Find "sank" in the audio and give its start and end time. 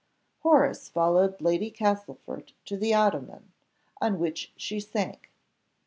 4.79-5.29